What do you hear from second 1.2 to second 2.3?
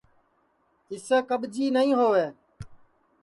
کٻجی نائی ہؤے